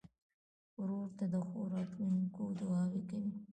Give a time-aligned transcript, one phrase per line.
[0.79, 3.31] ورور ته د ښو راتلونکو دعاوې کوې.